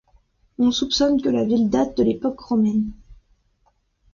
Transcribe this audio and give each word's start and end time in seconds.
On 0.57 0.71
soupçonne 0.71 1.21
que 1.21 1.29
la 1.29 1.45
ville 1.45 1.69
date 1.69 1.95
de 1.95 2.01
l'époque 2.01 2.39
romaine. 2.39 2.91